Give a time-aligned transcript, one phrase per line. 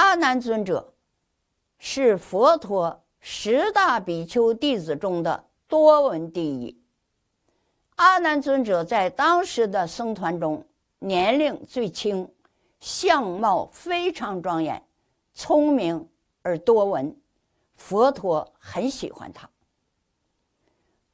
[0.00, 0.94] 阿难尊者
[1.78, 6.82] 是佛陀十大比丘弟子中的多闻第一。
[7.96, 10.66] 阿难尊者在当时的僧团中
[11.00, 12.26] 年龄最轻，
[12.80, 14.82] 相貌非常庄严，
[15.34, 16.08] 聪明
[16.40, 17.14] 而多闻，
[17.74, 19.50] 佛陀很喜欢他。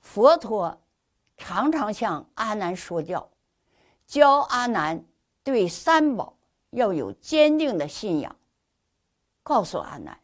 [0.00, 0.76] 佛陀
[1.36, 3.30] 常常向阿难说教，
[4.08, 5.04] 教阿难
[5.44, 6.36] 对三宝
[6.70, 8.34] 要有坚定的信仰。
[9.42, 10.18] 告诉阿难，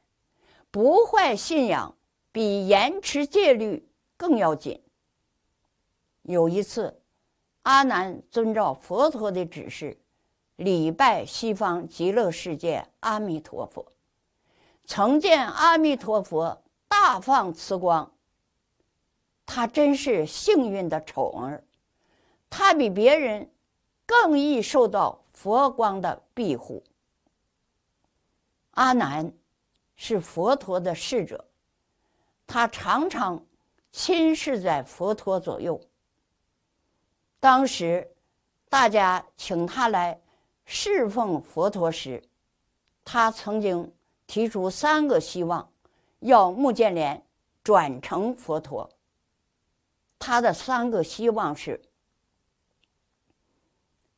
[0.71, 1.95] 不坏信仰
[2.31, 4.82] 比严持戒律更要紧。
[6.22, 7.00] 有一次，
[7.62, 9.99] 阿难遵照佛陀的指示，
[10.57, 13.93] 礼拜西方极乐世界阿弥陀佛，
[14.85, 18.12] 曾见阿弥陀佛大放慈光。
[19.45, 21.64] 他真是幸运的宠儿，
[22.50, 23.50] 他比别人
[24.04, 26.82] 更易受到佛光的庇护。
[28.79, 29.32] 阿难
[29.96, 31.45] 是佛陀的侍者，
[32.47, 33.45] 他常常
[33.91, 35.81] 亲侍在佛陀左右。
[37.41, 38.09] 当时
[38.69, 40.20] 大家请他来
[40.65, 42.23] 侍奉佛陀时，
[43.05, 43.93] 他曾经
[44.29, 45.69] 提出三个希望，
[46.20, 47.20] 要目犍连
[47.65, 48.89] 转成佛陀。
[50.20, 51.83] 他的三个希望是：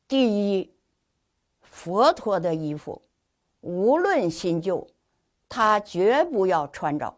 [0.06, 0.70] 第一，
[1.62, 3.00] 佛陀的衣服。
[3.60, 4.86] 无论新旧，
[5.48, 7.16] 他绝不要穿着。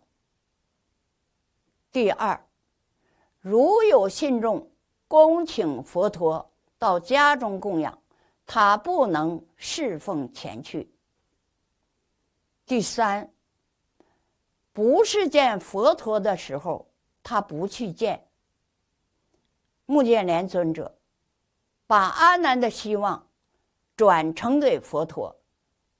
[1.90, 2.46] 第二，
[3.40, 4.70] 如有信众
[5.06, 7.96] 恭请佛陀到家中供养，
[8.46, 10.90] 他不能侍奉前去。
[12.64, 13.30] 第三，
[14.72, 16.88] 不是见佛陀的时候，
[17.22, 18.26] 他不去见。
[19.84, 20.96] 目犍连尊者
[21.86, 23.28] 把阿难的希望
[23.94, 25.36] 转呈给佛陀。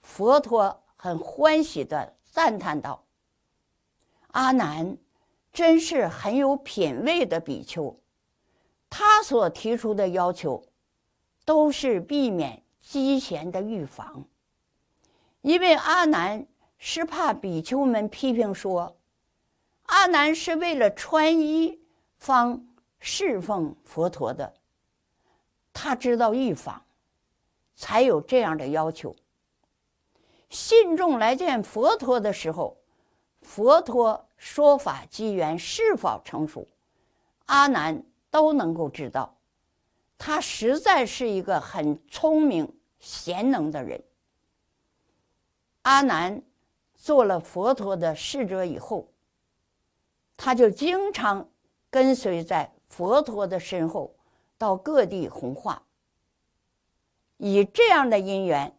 [0.02, 3.04] 佛陀很欢喜的赞叹道
[4.32, 4.96] ：“阿难
[5.52, 7.98] 真是很有品位的比丘，
[8.90, 10.62] 他所提出的要求
[11.44, 14.24] 都是避免积嫌的预防。
[15.40, 16.46] 因为阿难
[16.78, 18.96] 是怕比丘们批评说，
[19.84, 21.80] 阿难是为了穿衣
[22.18, 22.64] 方
[22.98, 24.52] 侍奉佛陀的，
[25.72, 26.84] 他知道预防，
[27.74, 29.14] 才有这样的要求。”
[30.52, 32.76] 信众来见佛陀的时候，
[33.40, 36.68] 佛陀说法机缘是否成熟，
[37.46, 39.34] 阿难都能够知道。
[40.18, 42.70] 他实在是一个很聪明
[43.00, 44.04] 贤能的人。
[45.80, 46.42] 阿难
[46.94, 49.08] 做了佛陀的侍者以后，
[50.36, 51.48] 他就经常
[51.88, 54.14] 跟随在佛陀的身后，
[54.58, 55.82] 到各地弘化。
[57.38, 58.76] 以这样的因缘。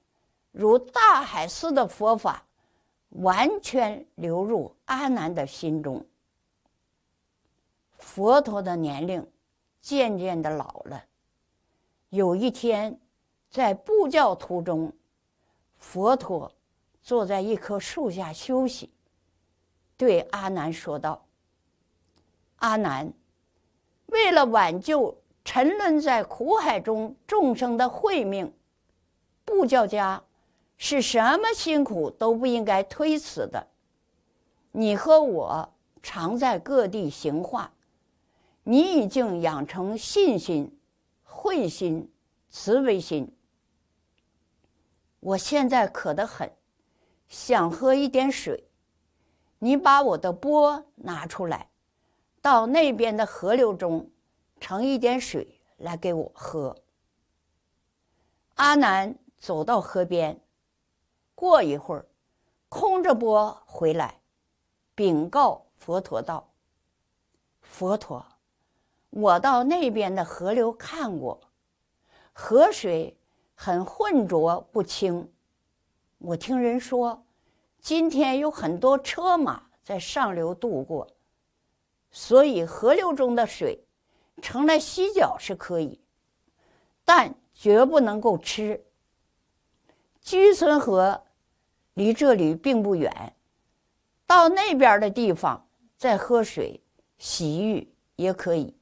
[0.54, 2.46] 如大海似的佛法，
[3.10, 6.06] 完全流入阿难的心中。
[7.98, 9.28] 佛陀的年龄
[9.82, 11.04] 渐渐的老了。
[12.10, 13.00] 有一天，
[13.50, 14.94] 在布教途中，
[15.76, 16.52] 佛陀
[17.02, 18.92] 坐在一棵树下休息，
[19.98, 21.26] 对阿难说道
[22.58, 23.12] ：“阿难，
[24.06, 28.54] 为了挽救沉沦在苦海中众生的慧命，
[29.44, 30.24] 布教家。”
[30.86, 33.68] 是什么辛苦都不应该推辞的。
[34.74, 37.72] 你和我常在各地行化，
[38.64, 40.78] 你已经养成信心、
[41.24, 42.12] 慧心、
[42.50, 43.34] 慈悲心。
[45.22, 46.52] 我现在渴得很，
[47.30, 48.68] 想喝一点水。
[49.60, 51.70] 你把我的钵拿出来，
[52.42, 54.12] 到那边的河流中
[54.60, 56.76] 盛一点水来给我喝。
[58.56, 60.38] 阿难走到河边。
[61.44, 62.06] 过一会儿，
[62.70, 64.22] 空着钵回来，
[64.96, 66.50] 禀告佛陀道
[67.60, 68.26] ：“佛陀，
[69.10, 71.42] 我到那边的河流看过，
[72.32, 73.20] 河水
[73.56, 75.30] 很浑浊不清。
[76.20, 77.26] 我听人说，
[77.82, 81.06] 今天有很多车马在上流渡过，
[82.10, 83.84] 所以河流中的水
[84.42, 86.00] 盛来洗脚是可以，
[87.04, 88.82] 但绝不能够吃。”
[90.22, 91.22] 居村河
[91.94, 93.36] 离这里并不远，
[94.26, 95.68] 到那边的地方
[95.98, 96.82] 再喝水、
[97.18, 98.76] 洗浴也可以。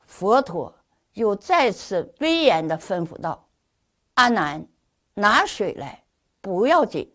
[0.00, 0.74] 佛陀
[1.12, 3.48] 又再次威严地吩咐道
[4.14, 4.66] ：“阿难，
[5.14, 6.04] 拿水来
[6.40, 7.12] 不要紧，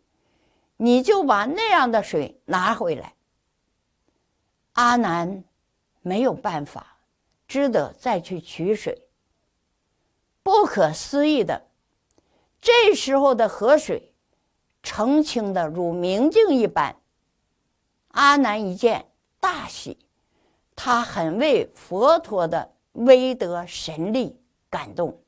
[0.77, 3.13] 你就把那样的水拿回来。”
[4.73, 5.43] 阿难
[6.01, 6.97] 没有办法，
[7.47, 9.07] 只得再去取水。
[10.41, 11.67] 不可思议的。
[12.61, 14.14] 这时候的河水
[14.85, 16.95] 澄清的如明镜一般。
[18.09, 19.05] 阿难一见
[19.39, 19.97] 大喜，
[20.75, 24.39] 他很为佛陀的威德神力
[24.69, 25.19] 感动。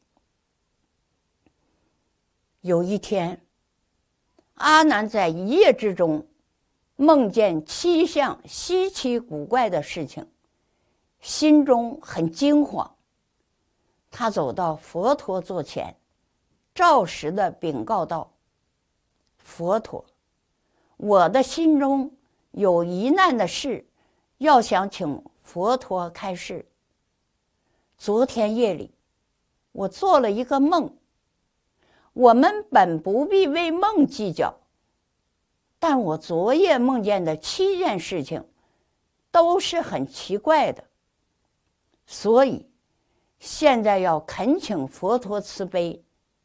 [2.62, 3.42] 有一天，
[4.54, 6.26] 阿难在一夜之中
[6.96, 10.26] 梦见七项稀奇古怪的事情，
[11.20, 12.96] 心中很惊慌。
[14.12, 15.96] 他走到佛陀座前，
[16.74, 18.32] 照实的禀告道
[19.48, 20.06] ：“佛陀，
[20.98, 22.12] 我的心中
[22.52, 23.88] 有疑难的事，
[24.40, 26.68] 要想请佛陀开示。
[27.98, 28.92] 昨天夜里，
[29.72, 30.94] 我做了一个梦。
[32.12, 34.54] 我们本不必为梦计较，
[35.80, 38.44] 但我昨夜梦见的七件事情，
[39.32, 40.84] 都是很奇怪的，
[42.06, 42.68] 所以。”
[43.40, 46.04] 现在要恳请佛陀慈悲，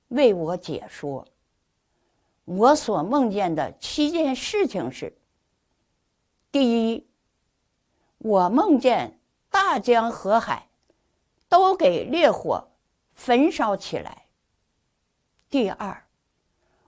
[0.08, 1.26] 为我解说。
[2.44, 5.17] 我所梦见的七件事情是：
[6.50, 7.06] 第一，
[8.19, 9.19] 我梦见
[9.49, 10.69] 大江河海
[11.49, 12.69] 都给烈火
[13.12, 14.11] 焚烧起来；
[15.49, 16.05] 第二，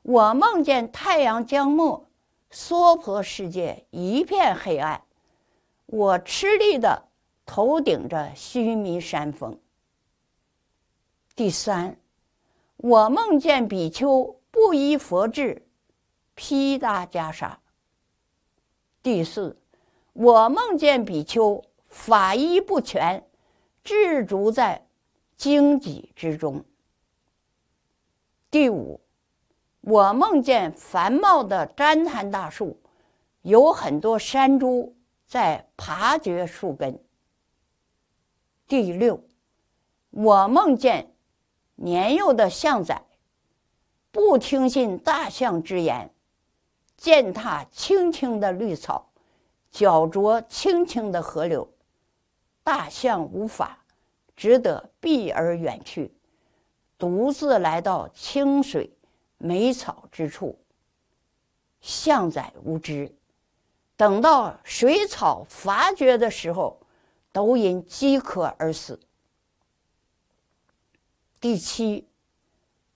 [0.03, 2.05] 我梦见太阳将没，
[2.51, 5.03] 娑婆世界一片黑暗，
[5.87, 7.09] 我吃力的
[7.47, 9.59] 头顶着须弥山峰。
[11.37, 11.97] 第三，
[12.77, 15.67] 我梦见比丘不依佛制，
[16.37, 17.57] 披搭袈裟。
[19.03, 19.61] 第四，
[20.13, 23.27] 我梦见比丘法衣不全，
[23.83, 24.87] 置足在
[25.37, 26.65] 荆棘之中。
[28.49, 29.01] 第五，
[29.81, 32.81] 我梦见繁茂的旃檀大树，
[33.43, 34.95] 有很多山猪
[35.27, 36.97] 在爬掘树根。
[38.69, 39.21] 第六，
[40.11, 41.11] 我梦见。
[41.77, 43.03] 年幼的象仔
[44.15, 46.09] 不听信大象之言，
[46.97, 49.11] 践踏青青的绿草，
[49.73, 51.69] 搅浊清清的河流。
[52.63, 53.85] 大象无法，
[54.37, 56.15] 只得避而远去，
[56.97, 58.89] 独自来到清水
[59.37, 60.57] 美草之处。
[61.81, 63.13] 象仔无知，
[63.97, 66.81] 等到水草发掘的时候，
[67.33, 69.01] 都因饥渴而死。
[71.41, 72.07] 第七，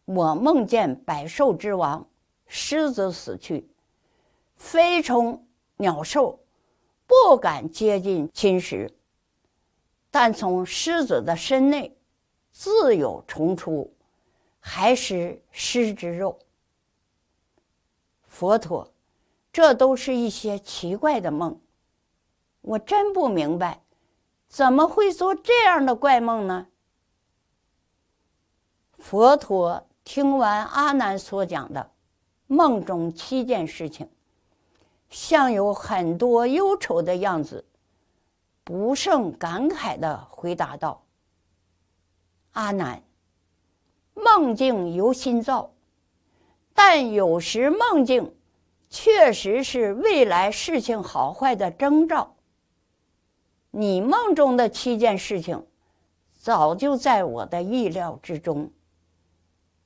[0.08, 2.08] 我梦见百兽之王
[2.46, 3.68] 狮子死去，
[4.56, 5.46] 飞虫
[5.76, 6.40] 鸟兽
[7.06, 8.90] 不敢接近侵蚀，
[10.10, 11.94] 但从狮子的身内
[12.50, 13.92] 自有虫出，
[14.58, 16.38] 还是狮之肉。
[18.22, 18.90] 佛陀，
[19.52, 21.60] 这都是一些奇怪的梦，
[22.62, 23.82] 我真不明白，
[24.48, 26.68] 怎么会做这样的怪梦呢？
[28.94, 31.90] 佛陀听完阿难所讲的
[32.46, 34.08] 梦中七件事情，
[35.10, 37.62] 像有很多忧愁的样子，
[38.64, 41.02] 不胜感慨的回答道
[42.52, 43.02] ：“阿难，
[44.14, 45.70] 梦境由心造，
[46.72, 48.34] 但有时梦境
[48.88, 52.34] 确实是未来事情好坏的征兆。
[53.70, 55.66] 你梦中的七件事情，
[56.34, 58.70] 早就在我的意料之中。”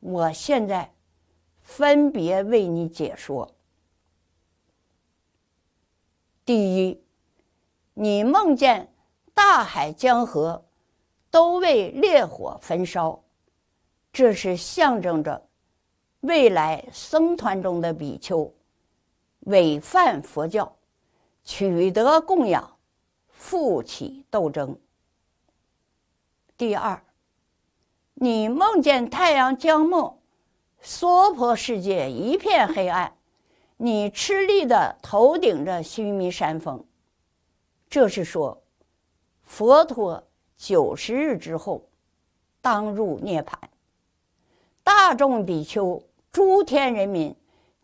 [0.03, 0.93] 我现在
[1.59, 3.55] 分别为你解说。
[6.45, 7.01] 第一，
[7.95, 8.93] 你梦见
[9.33, 10.65] 大海江河
[11.31, 13.23] 都为烈火焚烧，
[14.13, 15.49] 这是象征着
[16.23, 18.53] 未来僧团中的比丘
[19.43, 20.77] 违犯佛教，
[21.45, 22.77] 取得供养，
[23.29, 24.77] 负起斗争。
[26.57, 27.01] 第二。
[28.15, 30.21] 你梦见太阳将没，
[30.81, 33.17] 娑婆世界一片黑暗，
[33.79, 36.85] 你吃力的头顶着须弥山峰，
[37.89, 38.63] 这是说，
[39.43, 40.23] 佛陀
[40.57, 41.89] 九十日之后，
[42.61, 43.55] 当入涅槃，
[44.85, 46.01] 大众比丘、
[46.31, 47.35] 诸天人民，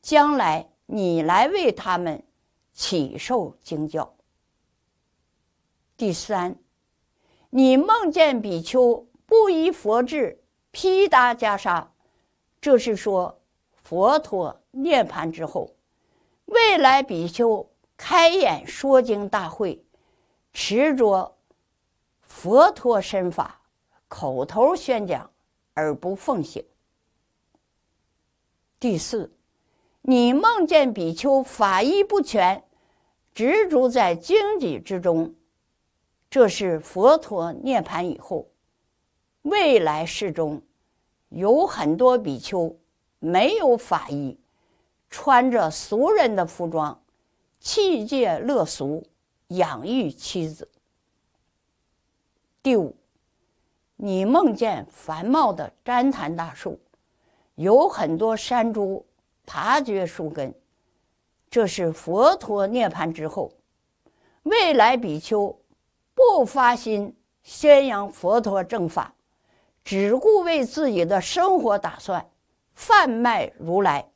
[0.00, 2.22] 将来你来为他们
[2.72, 4.14] 起受经教。
[5.96, 6.56] 第三，
[7.50, 9.07] 你梦见比丘。
[9.28, 11.88] 不依佛制，披搭袈裟，
[12.62, 13.38] 这是说
[13.76, 15.70] 佛陀涅槃之后，
[16.46, 19.84] 未来比丘开演说经大会，
[20.54, 21.36] 持着
[22.22, 23.60] 佛陀身法，
[24.08, 25.30] 口头宣讲
[25.74, 26.64] 而不奉行。
[28.80, 29.30] 第四，
[30.00, 32.64] 你梦见比丘法衣不全，
[33.34, 35.34] 执着在荆棘之中，
[36.30, 38.48] 这是佛陀涅槃以后。
[39.42, 40.60] 未来世中，
[41.28, 42.76] 有很多比丘
[43.18, 44.38] 没有法衣，
[45.08, 47.00] 穿着俗人的服装，
[47.60, 49.06] 弃戒乐俗，
[49.48, 50.68] 养育妻子。
[52.62, 52.94] 第五，
[53.96, 56.78] 你梦见繁茂的旃檀大树，
[57.54, 59.06] 有很多山猪
[59.46, 60.52] 爬掘树根，
[61.48, 63.50] 这是佛陀涅槃之后，
[64.42, 65.58] 未来比丘
[66.14, 69.14] 不发心宣扬佛陀正法，
[69.88, 72.28] 只顾为自己的生活打算，
[72.74, 74.06] 贩卖如来，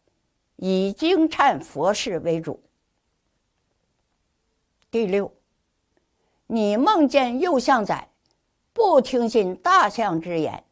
[0.56, 2.62] 以经忏佛事为主。
[4.90, 5.32] 第六，
[6.46, 8.06] 你梦见右相仔。
[8.74, 10.62] 不听信大象之言，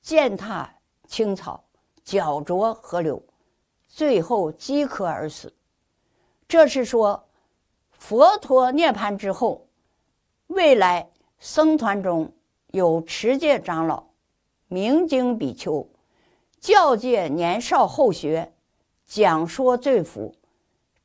[0.00, 0.72] 践踏
[1.08, 1.64] 青草，
[2.04, 3.20] 搅浊河流，
[3.88, 5.52] 最后饥渴而死。
[6.46, 7.28] 这是说，
[7.90, 9.66] 佛陀涅槃之后，
[10.46, 11.10] 未来
[11.40, 12.32] 僧团中
[12.68, 14.05] 有持戒长老、
[14.68, 15.88] 明经比丘，
[16.58, 18.52] 教诫年少后学，
[19.06, 20.34] 讲说罪福，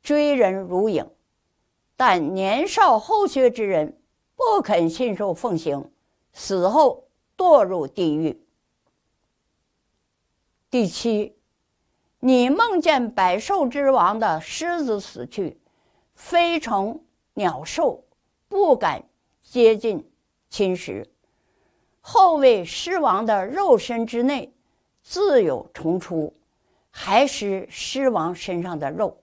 [0.02, 1.08] 追人如影。
[1.96, 4.00] 但年少后学之人
[4.34, 5.90] 不肯信受奉行。
[6.32, 8.42] 死后堕入地狱。
[10.70, 11.36] 第七，
[12.20, 15.60] 你梦见百兽之王的狮子死去，
[16.14, 17.04] 飞虫
[17.34, 18.04] 鸟兽
[18.48, 19.04] 不敢
[19.42, 20.10] 接近
[20.48, 21.06] 侵蚀，
[22.02, 24.52] 后为狮王的肉身之内
[25.02, 26.34] 自有虫出，
[26.90, 29.16] 还是狮王身上的肉。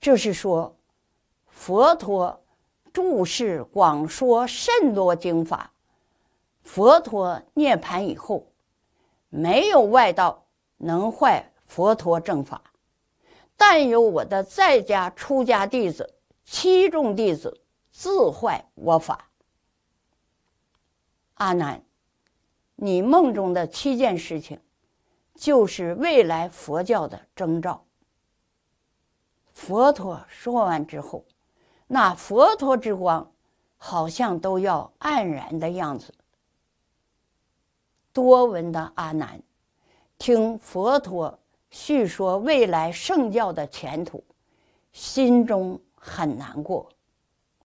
[0.00, 0.74] 这是说，
[1.46, 2.40] 佛陀。
[2.92, 5.72] 注释广说甚多经法，
[6.62, 8.46] 佛陀涅槃以后，
[9.30, 10.44] 没有外道
[10.76, 12.62] 能坏佛陀正法，
[13.56, 17.60] 但有我的在家出家弟子、七众弟子
[17.90, 19.28] 自坏我法。
[21.44, 21.84] 阿难，
[22.74, 24.58] 你梦中的七件事情，
[25.34, 27.84] 就是未来佛教的征兆。
[29.52, 31.22] 佛陀说完之后。
[31.86, 33.30] 那佛陀之光，
[33.76, 36.14] 好像都要黯然的样子。
[38.10, 39.38] 多闻的阿难，
[40.16, 44.24] 听佛陀叙说未来圣教的前途，
[44.92, 46.90] 心中很难过。